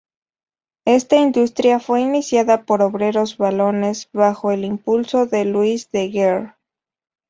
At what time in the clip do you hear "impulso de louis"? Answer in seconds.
4.65-5.91